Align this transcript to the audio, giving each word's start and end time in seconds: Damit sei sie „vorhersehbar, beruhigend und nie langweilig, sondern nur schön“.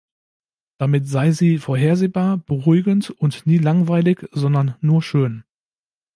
Damit 0.79 1.07
sei 1.07 1.29
sie 1.29 1.59
„vorhersehbar, 1.59 2.39
beruhigend 2.39 3.11
und 3.11 3.45
nie 3.45 3.59
langweilig, 3.59 4.27
sondern 4.31 4.75
nur 4.81 5.03
schön“. 5.03 5.43